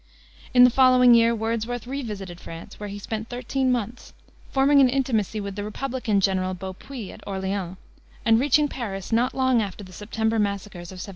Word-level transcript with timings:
In 0.51 0.63
the 0.63 0.71
following 0.71 1.13
year 1.13 1.35
Wordsworth 1.35 1.85
revisited 1.85 2.39
France, 2.39 2.79
where 2.79 2.89
he 2.89 2.97
spent 2.97 3.29
thirteen 3.29 3.71
months, 3.71 4.13
forming 4.49 4.79
an 4.81 4.89
intimacy 4.89 5.39
with 5.39 5.55
the 5.55 5.63
republican 5.63 6.19
general, 6.21 6.55
Beaupuis, 6.55 7.11
at 7.11 7.23
Orleans, 7.27 7.77
and 8.25 8.39
reaching 8.39 8.67
Paris 8.67 9.11
not 9.11 9.35
long 9.35 9.61
after 9.61 9.83
the 9.83 9.93
September 9.93 10.39
massacres 10.39 10.89
of 10.91 10.95
1792. 10.95 11.09